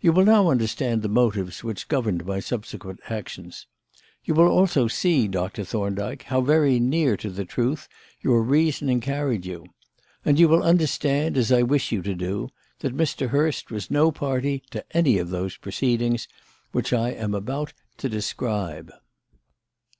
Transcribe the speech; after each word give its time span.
"You 0.00 0.12
will 0.12 0.24
now 0.24 0.48
understand 0.50 1.02
the 1.02 1.08
motives 1.08 1.62
which 1.62 1.86
governed 1.86 2.26
my 2.26 2.40
subsequent 2.40 2.98
actions. 3.08 3.68
You 4.24 4.34
will 4.34 4.48
also 4.48 4.88
see, 4.88 5.28
Doctor 5.28 5.62
Thorndyke, 5.62 6.24
how 6.24 6.40
very 6.40 6.80
near 6.80 7.16
to 7.18 7.30
the 7.30 7.44
truth 7.44 7.86
your 8.20 8.42
reasoning 8.42 8.98
carried 9.00 9.46
you; 9.46 9.64
and 10.24 10.36
you 10.36 10.48
will 10.48 10.64
understand, 10.64 11.36
as 11.36 11.52
I 11.52 11.62
wish 11.62 11.92
you 11.92 12.02
to 12.02 12.14
do, 12.16 12.48
that 12.80 12.96
Mr. 12.96 13.28
Hurst 13.28 13.70
was 13.70 13.88
no 13.88 14.10
party 14.10 14.64
to 14.72 14.84
any 14.96 15.18
of 15.18 15.30
those 15.30 15.56
proceedings 15.56 16.26
which 16.72 16.92
I 16.92 17.10
am 17.10 17.32
about 17.32 17.72
to 17.98 18.08
describe. 18.08 18.90